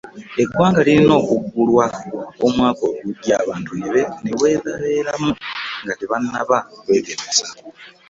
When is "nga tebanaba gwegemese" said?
5.83-7.47